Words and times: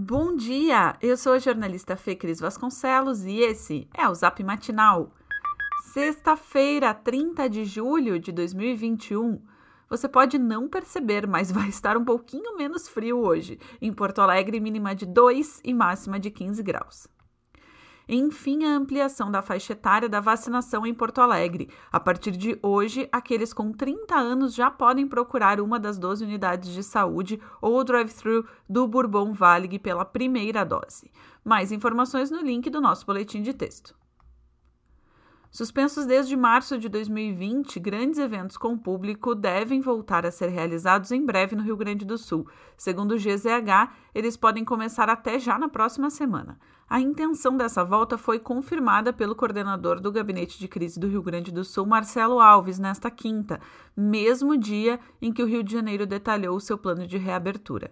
Bom 0.00 0.36
dia! 0.36 0.96
Eu 1.02 1.16
sou 1.16 1.32
a 1.32 1.40
jornalista 1.40 1.96
Fê 1.96 2.14
Cris 2.14 2.38
Vasconcelos 2.38 3.24
e 3.24 3.40
esse 3.40 3.88
é 3.92 4.08
o 4.08 4.14
Zap 4.14 4.40
Matinal. 4.44 5.12
Sexta-feira, 5.92 6.94
30 6.94 7.50
de 7.50 7.64
julho 7.64 8.16
de 8.16 8.30
2021. 8.30 9.42
Você 9.90 10.08
pode 10.08 10.38
não 10.38 10.68
perceber, 10.68 11.26
mas 11.26 11.50
vai 11.50 11.68
estar 11.68 11.96
um 11.96 12.04
pouquinho 12.04 12.56
menos 12.56 12.88
frio 12.88 13.18
hoje. 13.18 13.58
Em 13.82 13.92
Porto 13.92 14.20
Alegre, 14.20 14.60
mínima 14.60 14.94
de 14.94 15.04
2 15.04 15.62
e 15.64 15.74
máxima 15.74 16.20
de 16.20 16.30
15 16.30 16.62
graus. 16.62 17.08
Enfim, 18.08 18.64
a 18.64 18.74
ampliação 18.74 19.30
da 19.30 19.42
faixa 19.42 19.74
etária 19.74 20.08
da 20.08 20.18
vacinação 20.18 20.86
em 20.86 20.94
Porto 20.94 21.20
Alegre. 21.20 21.68
A 21.92 22.00
partir 22.00 22.30
de 22.30 22.58
hoje, 22.62 23.06
aqueles 23.12 23.52
com 23.52 23.70
30 23.70 24.16
anos 24.16 24.54
já 24.54 24.70
podem 24.70 25.06
procurar 25.06 25.60
uma 25.60 25.78
das 25.78 25.98
12 25.98 26.24
unidades 26.24 26.72
de 26.72 26.82
saúde 26.82 27.38
ou 27.60 27.78
o 27.78 27.84
drive-thru 27.84 28.46
do 28.66 28.88
Bourbon 28.88 29.34
Valig 29.34 29.78
pela 29.78 30.06
primeira 30.06 30.64
dose. 30.64 31.10
Mais 31.44 31.70
informações 31.70 32.30
no 32.30 32.40
link 32.40 32.70
do 32.70 32.80
nosso 32.80 33.04
boletim 33.04 33.42
de 33.42 33.52
texto. 33.52 33.94
Suspensos 35.50 36.04
desde 36.04 36.36
março 36.36 36.78
de 36.78 36.88
2020, 36.90 37.80
grandes 37.80 38.18
eventos 38.18 38.56
com 38.56 38.76
público 38.76 39.34
devem 39.34 39.80
voltar 39.80 40.26
a 40.26 40.30
ser 40.30 40.48
realizados 40.48 41.10
em 41.10 41.24
breve 41.24 41.56
no 41.56 41.62
Rio 41.62 41.76
Grande 41.76 42.04
do 42.04 42.18
Sul. 42.18 42.46
Segundo 42.76 43.12
o 43.12 43.16
GZH, 43.16 43.90
eles 44.14 44.36
podem 44.36 44.64
começar 44.64 45.08
até 45.08 45.38
já 45.38 45.58
na 45.58 45.68
próxima 45.68 46.10
semana. 46.10 46.58
A 46.90 47.02
intenção 47.02 47.54
dessa 47.54 47.84
volta 47.84 48.16
foi 48.16 48.38
confirmada 48.38 49.12
pelo 49.12 49.34
coordenador 49.34 50.00
do 50.00 50.10
Gabinete 50.10 50.58
de 50.58 50.66
Crise 50.66 50.98
do 50.98 51.06
Rio 51.06 51.22
Grande 51.22 51.52
do 51.52 51.62
Sul, 51.62 51.84
Marcelo 51.84 52.40
Alves, 52.40 52.78
nesta 52.78 53.10
quinta, 53.10 53.60
mesmo 53.94 54.56
dia 54.56 54.98
em 55.20 55.30
que 55.30 55.42
o 55.42 55.46
Rio 55.46 55.62
de 55.62 55.70
Janeiro 55.70 56.06
detalhou 56.06 56.58
seu 56.58 56.78
plano 56.78 57.06
de 57.06 57.18
reabertura. 57.18 57.90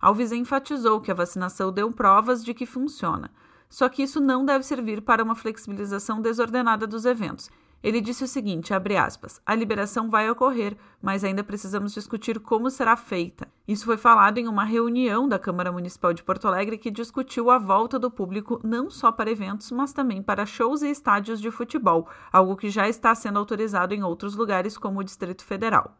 Alves 0.00 0.30
enfatizou 0.30 1.00
que 1.00 1.10
a 1.10 1.14
vacinação 1.14 1.72
deu 1.72 1.90
provas 1.90 2.44
de 2.44 2.54
que 2.54 2.66
funciona. 2.66 3.32
Só 3.68 3.88
que 3.88 4.04
isso 4.04 4.20
não 4.20 4.44
deve 4.44 4.64
servir 4.64 5.02
para 5.02 5.24
uma 5.24 5.34
flexibilização 5.34 6.22
desordenada 6.22 6.86
dos 6.86 7.04
eventos. 7.04 7.50
Ele 7.86 8.00
disse 8.00 8.24
o 8.24 8.26
seguinte, 8.26 8.74
aspas, 8.74 9.40
a 9.46 9.54
liberação 9.54 10.10
vai 10.10 10.28
ocorrer, 10.28 10.76
mas 11.00 11.22
ainda 11.22 11.44
precisamos 11.44 11.94
discutir 11.94 12.40
como 12.40 12.68
será 12.68 12.96
feita. 12.96 13.46
Isso 13.68 13.84
foi 13.84 13.96
falado 13.96 14.38
em 14.38 14.48
uma 14.48 14.64
reunião 14.64 15.28
da 15.28 15.38
Câmara 15.38 15.70
Municipal 15.70 16.12
de 16.12 16.24
Porto 16.24 16.48
Alegre 16.48 16.78
que 16.78 16.90
discutiu 16.90 17.48
a 17.48 17.58
volta 17.58 17.96
do 17.96 18.10
público 18.10 18.60
não 18.64 18.90
só 18.90 19.12
para 19.12 19.30
eventos, 19.30 19.70
mas 19.70 19.92
também 19.92 20.20
para 20.20 20.44
shows 20.44 20.82
e 20.82 20.90
estádios 20.90 21.40
de 21.40 21.48
futebol, 21.52 22.08
algo 22.32 22.56
que 22.56 22.70
já 22.70 22.88
está 22.88 23.14
sendo 23.14 23.38
autorizado 23.38 23.94
em 23.94 24.02
outros 24.02 24.34
lugares 24.34 24.76
como 24.76 24.98
o 24.98 25.04
Distrito 25.04 25.44
Federal. 25.44 25.96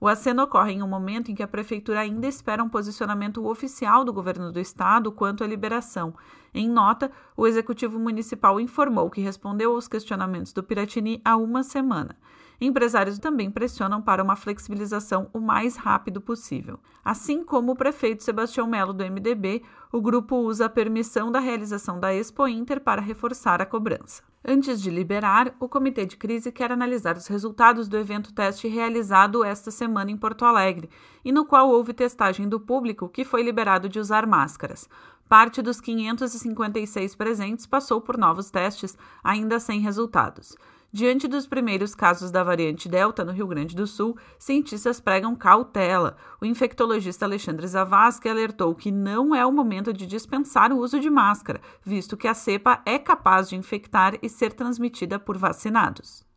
O 0.00 0.08
aceno 0.08 0.44
ocorre 0.44 0.72
em 0.72 0.82
um 0.82 0.88
momento 0.88 1.30
em 1.30 1.34
que 1.34 1.42
a 1.42 1.48
Prefeitura 1.48 2.00
ainda 2.00 2.26
espera 2.26 2.64
um 2.64 2.70
posicionamento 2.70 3.46
oficial 3.46 4.02
do 4.02 4.14
governo 4.14 4.50
do 4.50 4.58
Estado 4.58 5.12
quanto 5.12 5.44
à 5.44 5.46
liberação. 5.46 6.14
Em 6.54 6.66
nota, 6.66 7.12
o 7.36 7.46
Executivo 7.46 7.98
Municipal 7.98 8.58
informou 8.58 9.10
que 9.10 9.20
respondeu 9.20 9.74
aos 9.74 9.86
questionamentos 9.86 10.54
do 10.54 10.62
Piratini 10.62 11.20
há 11.22 11.36
uma 11.36 11.62
semana. 11.62 12.16
Empresários 12.60 13.18
também 13.18 13.50
pressionam 13.50 14.02
para 14.02 14.22
uma 14.22 14.36
flexibilização 14.36 15.30
o 15.32 15.40
mais 15.40 15.76
rápido 15.76 16.20
possível. 16.20 16.78
Assim 17.02 17.42
como 17.42 17.72
o 17.72 17.76
prefeito 17.76 18.22
Sebastião 18.22 18.66
Melo 18.66 18.92
do 18.92 19.02
MDB, 19.02 19.62
o 19.90 20.00
grupo 20.00 20.36
usa 20.36 20.66
a 20.66 20.68
permissão 20.68 21.32
da 21.32 21.40
realização 21.40 21.98
da 21.98 22.14
Expo 22.14 22.46
Inter 22.46 22.80
para 22.80 23.00
reforçar 23.00 23.62
a 23.62 23.66
cobrança. 23.66 24.22
Antes 24.44 24.80
de 24.80 24.90
liberar, 24.90 25.54
o 25.58 25.68
Comitê 25.68 26.04
de 26.04 26.16
Crise 26.16 26.52
quer 26.52 26.70
analisar 26.72 27.16
os 27.16 27.26
resultados 27.26 27.88
do 27.88 27.96
evento 27.96 28.32
teste 28.32 28.68
realizado 28.68 29.44
esta 29.44 29.70
semana 29.70 30.10
em 30.10 30.16
Porto 30.16 30.44
Alegre, 30.44 30.90
e 31.24 31.32
no 31.32 31.44
qual 31.44 31.68
houve 31.70 31.92
testagem 31.92 32.48
do 32.48 32.60
público 32.60 33.08
que 33.08 33.24
foi 33.24 33.42
liberado 33.42 33.88
de 33.88 33.98
usar 33.98 34.26
máscaras. 34.26 34.88
Parte 35.28 35.62
dos 35.62 35.80
556 35.80 37.14
presentes 37.14 37.64
passou 37.64 38.00
por 38.00 38.18
novos 38.18 38.50
testes, 38.50 38.98
ainda 39.22 39.60
sem 39.60 39.80
resultados. 39.80 40.56
Diante 40.92 41.28
dos 41.28 41.46
primeiros 41.46 41.94
casos 41.94 42.32
da 42.32 42.42
variante 42.42 42.88
Delta 42.88 43.24
no 43.24 43.30
Rio 43.30 43.46
Grande 43.46 43.76
do 43.76 43.86
Sul, 43.86 44.16
cientistas 44.36 44.98
pregam 44.98 45.36
cautela. 45.36 46.16
O 46.40 46.44
infectologista 46.44 47.24
Alexandre 47.24 47.64
Zavascki 47.68 48.28
alertou 48.28 48.74
que 48.74 48.90
não 48.90 49.32
é 49.32 49.46
o 49.46 49.52
momento 49.52 49.92
de 49.92 50.04
dispensar 50.04 50.72
o 50.72 50.78
uso 50.78 50.98
de 50.98 51.08
máscara, 51.08 51.60
visto 51.84 52.16
que 52.16 52.26
a 52.26 52.34
cepa 52.34 52.82
é 52.84 52.98
capaz 52.98 53.48
de 53.48 53.54
infectar 53.54 54.18
e 54.20 54.28
ser 54.28 54.52
transmitida 54.52 55.16
por 55.16 55.38
vacinados. 55.38 56.28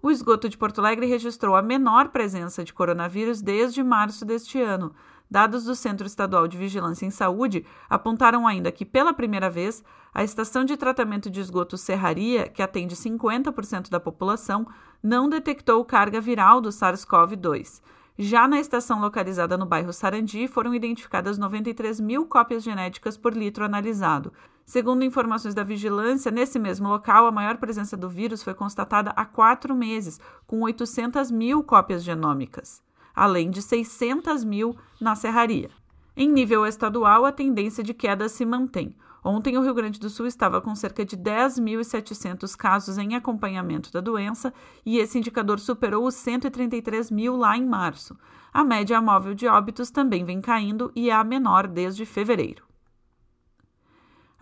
O 0.00 0.10
esgoto 0.10 0.48
de 0.48 0.56
Porto 0.56 0.80
Alegre 0.80 1.06
registrou 1.06 1.54
a 1.54 1.62
menor 1.62 2.08
presença 2.08 2.64
de 2.64 2.72
coronavírus 2.72 3.42
desde 3.42 3.82
março 3.82 4.24
deste 4.24 4.60
ano. 4.60 4.94
Dados 5.30 5.64
do 5.64 5.74
Centro 5.74 6.06
Estadual 6.06 6.46
de 6.46 6.56
Vigilância 6.56 7.06
em 7.06 7.10
Saúde 7.10 7.64
apontaram 7.88 8.46
ainda 8.46 8.70
que, 8.70 8.84
pela 8.84 9.12
primeira 9.12 9.48
vez, 9.48 9.82
a 10.12 10.22
estação 10.22 10.64
de 10.64 10.76
tratamento 10.76 11.30
de 11.30 11.40
esgoto 11.40 11.76
Serraria, 11.76 12.48
que 12.48 12.62
atende 12.62 12.94
50% 12.94 13.90
da 13.90 13.98
população, 13.98 14.66
não 15.02 15.28
detectou 15.28 15.84
carga 15.84 16.20
viral 16.20 16.60
do 16.60 16.68
SARS-CoV-2. 16.68 17.82
Já 18.16 18.46
na 18.46 18.60
estação 18.60 19.00
localizada 19.00 19.58
no 19.58 19.66
bairro 19.66 19.92
Sarandi, 19.92 20.46
foram 20.46 20.72
identificadas 20.72 21.36
93 21.36 21.98
mil 21.98 22.26
cópias 22.26 22.62
genéticas 22.62 23.16
por 23.16 23.34
litro 23.34 23.64
analisado. 23.64 24.32
Segundo 24.64 25.04
informações 25.04 25.52
da 25.52 25.64
vigilância, 25.64 26.30
nesse 26.30 26.58
mesmo 26.58 26.88
local, 26.88 27.26
a 27.26 27.32
maior 27.32 27.56
presença 27.56 27.96
do 27.96 28.08
vírus 28.08 28.42
foi 28.42 28.54
constatada 28.54 29.10
há 29.16 29.24
quatro 29.24 29.74
meses, 29.74 30.20
com 30.46 30.60
800 30.60 31.30
mil 31.32 31.64
cópias 31.64 32.04
genômicas 32.04 32.84
além 33.14 33.50
de 33.50 33.62
600 33.62 34.44
mil 34.44 34.76
na 35.00 35.14
serraria. 35.14 35.70
Em 36.16 36.30
nível 36.30 36.66
estadual, 36.66 37.24
a 37.24 37.32
tendência 37.32 37.82
de 37.82 37.92
queda 37.92 38.28
se 38.28 38.44
mantém. 38.44 38.94
Ontem, 39.24 39.56
o 39.56 39.62
Rio 39.62 39.72
Grande 39.72 39.98
do 39.98 40.10
Sul 40.10 40.26
estava 40.26 40.60
com 40.60 40.74
cerca 40.74 41.04
de 41.04 41.16
10.700 41.16 42.54
casos 42.54 42.98
em 42.98 43.14
acompanhamento 43.14 43.90
da 43.90 44.00
doença 44.00 44.52
e 44.84 44.98
esse 44.98 45.16
indicador 45.16 45.58
superou 45.58 46.06
os 46.06 46.14
133 46.14 47.10
mil 47.10 47.36
lá 47.36 47.56
em 47.56 47.66
março. 47.66 48.16
A 48.52 48.62
média 48.62 49.00
móvel 49.00 49.34
de 49.34 49.46
óbitos 49.46 49.90
também 49.90 50.24
vem 50.24 50.40
caindo 50.40 50.92
e 50.94 51.08
é 51.08 51.14
a 51.14 51.24
menor 51.24 51.66
desde 51.66 52.04
fevereiro. 52.04 52.73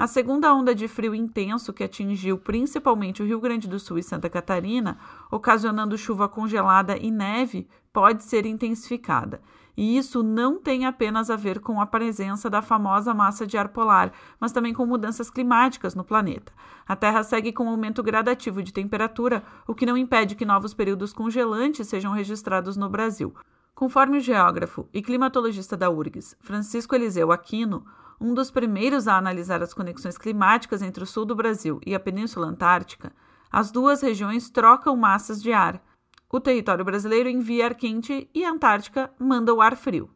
A 0.03 0.09
segunda 0.09 0.53
onda 0.53 0.75
de 0.75 0.89
frio 0.89 1.15
intenso 1.15 1.73
que 1.73 1.85
atingiu 1.85 2.37
principalmente 2.37 3.23
o 3.23 3.25
Rio 3.25 3.39
Grande 3.39 3.69
do 3.69 3.79
Sul 3.79 3.99
e 3.99 4.03
Santa 4.03 4.29
Catarina, 4.29 4.99
ocasionando 5.31 5.97
chuva 5.97 6.29
congelada 6.29 6.97
e 6.99 7.09
neve, 7.09 7.69
pode 7.93 8.25
ser 8.25 8.45
intensificada. 8.45 9.41
E 9.77 9.97
isso 9.97 10.25
não 10.25 10.59
tem 10.59 10.87
apenas 10.87 11.31
a 11.31 11.37
ver 11.37 11.61
com 11.61 11.81
a 11.81 11.87
presença 11.87 12.51
da 12.51 12.61
famosa 12.61 13.15
massa 13.15 13.47
de 13.47 13.57
ar 13.57 13.69
polar, 13.69 14.13
mas 14.41 14.51
também 14.51 14.75
com 14.75 14.85
mudanças 14.85 15.31
climáticas 15.31 15.95
no 15.95 16.03
planeta. 16.03 16.53
A 16.85 16.97
Terra 16.97 17.23
segue 17.23 17.53
com 17.53 17.67
um 17.67 17.69
aumento 17.69 18.03
gradativo 18.03 18.61
de 18.61 18.73
temperatura, 18.73 19.45
o 19.69 19.73
que 19.73 19.87
não 19.87 19.97
impede 19.97 20.35
que 20.35 20.45
novos 20.45 20.75
períodos 20.75 21.13
congelantes 21.13 21.87
sejam 21.87 22.13
registrados 22.13 22.77
no 22.77 22.89
Brasil. 22.89 23.33
Conforme 23.73 24.19
o 24.19 24.21
geógrafo 24.21 24.89
e 24.93 25.01
climatologista 25.01 25.77
da 25.77 25.89
URGS, 25.89 26.37
Francisco 26.41 26.93
Eliseu 26.93 27.31
Aquino, 27.31 27.85
um 28.23 28.33
dos 28.33 28.53
primeiros 28.53 29.09
a 29.09 29.17
analisar 29.17 29.65
as 29.65 29.75
conexões 29.75 30.17
climáticas 30.17 30.81
entre 30.81 31.03
o 31.03 31.07
sul 31.07 31.25
do 31.25 31.35
Brasil 31.35 31.81
e 31.85 31.93
a 31.93 31.99
Península 31.99 32.47
Antártica, 32.47 33.13
as 33.51 33.73
duas 33.73 34.01
regiões 34.01 34.49
trocam 34.49 34.97
massas 34.97 35.43
de 35.43 35.53
ar. 35.53 35.83
O 36.31 36.39
território 36.39 36.85
brasileiro 36.85 37.29
envia 37.29 37.67
ar 37.67 37.75
quente 37.75 38.31
e 38.33 38.45
a 38.45 38.51
Antártica 38.51 39.11
manda 39.19 39.53
o 39.53 39.61
ar 39.61 39.77
frio. 39.77 40.09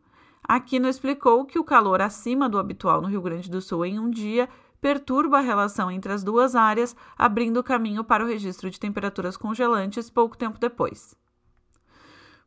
Aquino 0.42 0.88
explicou 0.88 1.44
que 1.44 1.58
o 1.58 1.64
calor 1.64 2.00
acima 2.00 2.48
do 2.48 2.60
habitual 2.60 3.02
no 3.02 3.08
Rio 3.08 3.20
Grande 3.20 3.50
do 3.50 3.60
Sul 3.60 3.84
em 3.84 3.98
um 3.98 4.08
dia 4.08 4.48
perturba 4.80 5.38
a 5.38 5.42
relação 5.42 5.90
entre 5.90 6.12
as 6.12 6.22
duas 6.22 6.54
áreas, 6.54 6.94
abrindo 7.18 7.62
caminho 7.62 8.04
para 8.04 8.22
o 8.22 8.28
registro 8.28 8.70
de 8.70 8.78
temperaturas 8.78 9.36
congelantes 9.36 10.08
pouco 10.08 10.38
tempo 10.38 10.60
depois. 10.60 11.16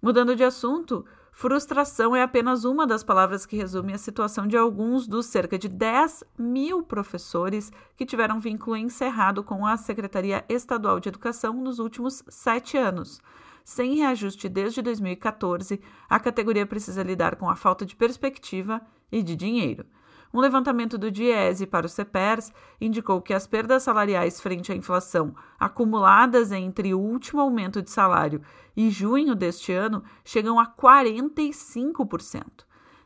Mudando 0.01 0.33
de 0.37 0.45
assunto, 0.45 1.05
Frustração 1.41 2.13
é 2.13 2.21
apenas 2.21 2.65
uma 2.65 2.85
das 2.85 3.01
palavras 3.01 3.45
que 3.45 3.55
resume 3.55 3.93
a 3.93 3.97
situação 3.97 4.45
de 4.45 4.57
alguns 4.57 5.07
dos 5.07 5.25
cerca 5.27 5.57
de 5.57 5.69
10 5.69 6.25
mil 6.37 6.83
professores 6.83 7.71
que 7.95 8.05
tiveram 8.05 8.41
vínculo 8.41 8.75
encerrado 8.75 9.41
com 9.41 9.65
a 9.65 9.77
Secretaria 9.77 10.43
Estadual 10.49 10.99
de 10.99 11.07
Educação 11.07 11.53
nos 11.53 11.79
últimos 11.79 12.21
sete 12.27 12.75
anos. 12.77 13.21
Sem 13.63 13.95
reajuste 13.95 14.49
desde 14.49 14.81
2014, 14.81 15.79
a 16.09 16.19
categoria 16.19 16.65
precisa 16.65 17.03
lidar 17.03 17.37
com 17.37 17.49
a 17.49 17.55
falta 17.55 17.85
de 17.85 17.95
perspectiva 17.95 18.81
e 19.09 19.23
de 19.23 19.33
dinheiro. 19.33 19.85
Um 20.33 20.39
levantamento 20.39 20.97
do 20.97 21.09
Diese 21.09 21.65
para 21.65 21.87
o 21.87 21.89
CEPERS 21.89 22.51
indicou 22.79 23.21
que 23.21 23.33
as 23.33 23.47
perdas 23.47 23.83
salariais 23.83 24.39
frente 24.39 24.71
à 24.71 24.75
inflação, 24.75 25.33
acumuladas 25.59 26.51
entre 26.51 26.93
o 26.93 26.99
último 26.99 27.41
aumento 27.41 27.81
de 27.81 27.89
salário 27.89 28.41
e 28.77 28.91
junho 28.91 29.33
deste 29.33 29.73
ano, 29.73 30.03
chegam 30.23 30.59
a 30.59 30.67
45%. 30.67 32.43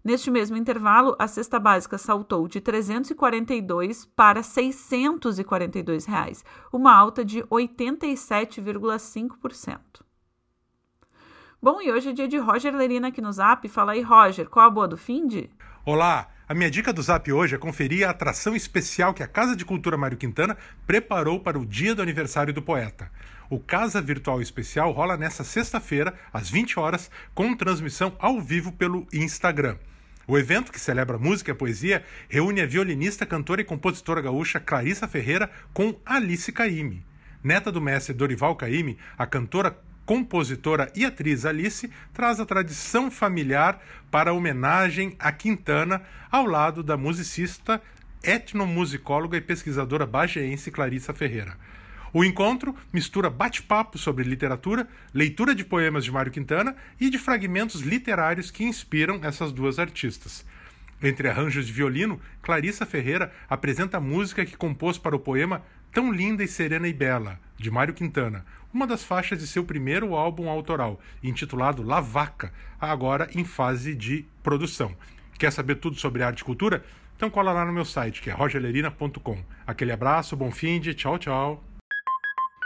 Neste 0.03 0.29
mesmo 0.29 0.57
intervalo, 0.57 1.15
a 1.17 1.29
cesta 1.29 1.57
básica 1.57 1.97
saltou 1.97 2.45
de 2.45 2.59
342 2.59 4.03
para 4.03 4.43
642 4.43 6.05
reais, 6.05 6.43
uma 6.73 6.93
alta 6.93 7.23
de 7.23 7.41
87,5%. 7.43 9.79
Bom, 11.61 11.81
e 11.81 11.89
hoje 11.89 12.09
é 12.09 12.11
dia 12.11 12.27
de 12.27 12.37
Roger 12.37 12.75
Lerina 12.75 13.07
aqui 13.07 13.21
no 13.21 13.31
Zap. 13.31 13.65
Fala 13.69 13.93
aí, 13.93 14.01
Roger, 14.01 14.49
qual 14.49 14.67
a 14.67 14.69
boa 14.69 14.85
do 14.85 14.97
fim 14.97 15.25
de? 15.25 15.49
Olá, 15.85 16.32
A 16.45 16.53
minha 16.53 16.69
dica 16.69 16.91
do 16.91 17.01
Zap 17.01 17.31
hoje 17.31 17.55
é 17.55 17.57
conferir 17.57 18.05
a 18.05 18.11
atração 18.11 18.53
especial 18.53 19.13
que 19.13 19.23
a 19.23 19.27
Casa 19.27 19.55
de 19.55 19.63
Cultura 19.63 19.95
Mário 19.95 20.17
Quintana 20.17 20.57
preparou 20.85 21.39
para 21.39 21.57
o 21.57 21.65
dia 21.65 21.95
do 21.95 22.01
aniversário 22.01 22.53
do 22.53 22.61
poeta. 22.61 23.09
O 23.49 23.59
Casa 23.59 24.01
Virtual 24.01 24.41
Especial 24.41 24.91
rola 24.91 25.15
nesta 25.15 25.45
sexta-feira, 25.45 26.13
às 26.33 26.49
20 26.49 26.77
horas, 26.77 27.09
com 27.33 27.55
transmissão 27.55 28.13
ao 28.19 28.41
vivo 28.41 28.73
pelo 28.73 29.07
Instagram. 29.13 29.77
O 30.27 30.37
evento, 30.37 30.69
que 30.69 30.81
celebra 30.81 31.17
música 31.17 31.51
e 31.51 31.55
poesia, 31.55 32.03
reúne 32.27 32.59
a 32.59 32.65
violinista, 32.65 33.25
cantora 33.25 33.61
e 33.61 33.65
compositora 33.65 34.19
gaúcha 34.19 34.59
Clarissa 34.59 35.07
Ferreira 35.07 35.49
com 35.73 35.97
Alice 36.05 36.51
Caime. 36.51 37.05
Neta 37.41 37.71
do 37.71 37.79
mestre 37.79 38.13
Dorival 38.13 38.57
Caime, 38.57 38.97
a 39.17 39.25
cantora 39.25 39.77
compositora 40.05 40.91
e 40.95 41.05
atriz 41.05 41.45
Alice 41.45 41.89
traz 42.13 42.39
a 42.39 42.45
tradição 42.45 43.09
familiar 43.09 43.81
para 44.11 44.31
a 44.31 44.33
homenagem 44.33 45.15
a 45.19 45.31
Quintana 45.31 46.01
ao 46.31 46.45
lado 46.45 46.83
da 46.83 46.97
musicista, 46.97 47.81
etnomusicóloga 48.23 49.37
e 49.37 49.41
pesquisadora 49.41 50.05
bageense 50.05 50.71
Clarissa 50.71 51.13
Ferreira. 51.13 51.57
O 52.13 52.23
encontro 52.23 52.75
mistura 52.93 53.27
bate-papo 53.27 53.97
sobre 53.97 54.23
literatura, 54.23 54.87
leitura 55.13 55.55
de 55.55 55.65
poemas 55.65 56.05
de 56.05 56.11
Mário 56.11 56.31
Quintana 56.31 56.75
e 56.99 57.09
de 57.09 57.17
fragmentos 57.17 57.81
literários 57.81 58.51
que 58.51 58.63
inspiram 58.63 59.19
essas 59.23 59.51
duas 59.51 59.79
artistas. 59.79 60.45
Entre 61.01 61.27
arranjos 61.27 61.65
de 61.65 61.73
violino, 61.73 62.21
Clarissa 62.41 62.85
Ferreira 62.85 63.33
apresenta 63.49 63.97
a 63.97 63.99
música 63.99 64.45
que 64.45 64.55
compôs 64.55 64.97
para 64.97 65.15
o 65.15 65.19
poema 65.19 65.63
Tão 65.93 66.11
Linda 66.11 66.43
e 66.43 66.47
Serena 66.47 66.87
e 66.87 66.93
Bela, 66.93 67.39
de 67.55 67.69
Mário 67.69 67.93
Quintana, 67.93 68.43
uma 68.73 68.87
das 68.87 69.03
faixas 69.03 69.37
de 69.37 69.45
seu 69.45 69.63
primeiro 69.63 70.15
álbum 70.15 70.49
autoral, 70.49 70.99
intitulado 71.23 71.83
La 71.83 72.01
Vaca, 72.01 72.51
agora 72.81 73.29
em 73.35 73.45
fase 73.45 73.93
de 73.93 74.25
produção. 74.41 74.95
Quer 75.37 75.51
saber 75.51 75.75
tudo 75.75 75.95
sobre 75.95 76.23
arte 76.23 76.39
e 76.39 76.43
cultura? 76.43 76.83
Então 77.15 77.29
cola 77.29 77.53
lá 77.53 77.63
no 77.63 77.71
meu 77.71 77.85
site, 77.85 78.23
que 78.23 78.31
é 78.31 78.33
rogerlerina.com. 78.33 79.37
Aquele 79.67 79.91
abraço, 79.91 80.35
bom 80.35 80.49
fim 80.49 80.79
de 80.79 80.95
tchau, 80.95 81.19
tchau. 81.19 81.63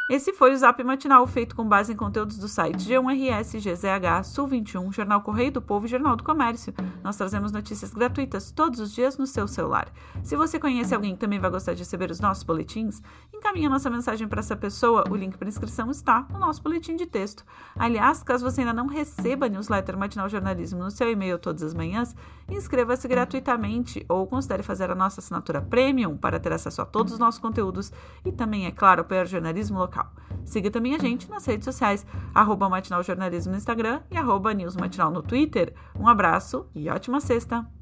Esse 0.10 0.32
foi 0.32 0.54
o 0.54 0.58
Zap 0.58 0.82
Matinal, 0.86 1.28
feito 1.28 1.54
com 1.54 1.68
base 1.68 1.92
em 1.92 1.96
conteúdos 1.96 2.38
do 2.38 2.48
site 2.48 2.78
G1RS, 2.78 3.60
GZH, 3.60 4.24
Sul 4.24 4.48
21, 4.48 4.90
Jornal 4.94 5.20
Correio 5.20 5.52
do 5.52 5.62
Povo 5.62 5.86
e 5.86 5.90
Jornal 5.90 6.16
do 6.16 6.24
Comércio. 6.24 6.74
Nós 7.04 7.18
trazemos 7.18 7.52
notícias 7.52 7.94
gratuitas 7.94 8.50
todos 8.50 8.80
os 8.80 8.94
dias 8.94 9.18
no 9.18 9.28
seu 9.28 9.50
celular. 9.50 9.92
Se 10.24 10.38
você 10.38 10.58
conhece 10.58 10.96
alguém 10.96 11.14
que 11.14 11.20
também 11.20 11.40
vai 11.40 11.50
gostar 11.50 11.74
de 11.74 11.80
receber 11.80 12.10
os 12.10 12.22
nossos 12.22 12.44
boletins, 12.44 13.02
encaminhe 13.36 13.68
nossa 13.68 13.90
mensagem 13.90 14.30
para 14.30 14.40
essa 14.40 14.56
pessoa. 14.56 15.04
O 15.10 15.16
link 15.16 15.38
para 15.38 15.50
inscrição 15.50 15.92
está 15.92 16.26
no 16.32 16.40
nosso 16.40 16.64
boletim 16.64 16.96
de 16.96 17.06
texto. 17.06 17.44
Aliás, 17.76 18.24
caso 18.24 18.50
você 18.50 18.62
ainda 18.62 18.72
não 18.72 18.88
receba 18.88 19.48
a 19.48 19.50
newsletter 19.50 19.98
Matinal 19.98 20.30
Jornalismo 20.30 20.86
no 20.86 20.90
seu 20.90 21.12
e-mail 21.12 21.38
todas 21.38 21.64
as 21.64 21.74
manhãs, 21.74 22.16
inscreva-se 22.48 23.10
gratuitamente 23.10 24.06
ou 24.08 24.26
considere 24.26 24.64
fazer 24.64 24.90
a 24.90 24.96
nossa 24.96 25.20
assinatura 25.20 25.62
premium 25.62 26.16
para 26.16 26.40
ter 26.40 26.54
acesso 26.54 26.82
a 26.82 26.86
todos 26.86 27.12
os 27.12 27.20
nossos 27.20 27.42
conteúdos 27.42 27.92
e 28.24 28.32
também, 28.32 28.68
é 28.68 28.72
claro, 28.72 29.02
apoiar 29.02 29.24
o 29.24 29.28
jornalismo 29.28 29.78
local 29.78 29.97
local. 29.98 30.12
Siga 30.46 30.72
também 30.72 30.96
a 30.96 31.00
gente 31.00 31.30
nas 31.30 31.46
redes 31.46 31.66
sociais, 31.66 32.06
arroba 32.34 32.70
Matinal 32.70 33.04
Jornalismo 33.04 33.52
no 33.52 33.58
Instagram 33.58 34.02
e 34.10 34.18
arroba 34.18 34.54
News 34.54 34.76
Matinal 34.76 35.12
no 35.12 35.22
Twitter. 35.22 35.74
Um 36.00 36.08
abraço 36.08 36.68
e 36.74 36.90
ótima 36.90 37.20
sexta! 37.20 37.77